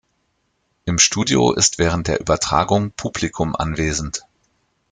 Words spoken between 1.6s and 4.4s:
während der Übertragung Publikum anwesend.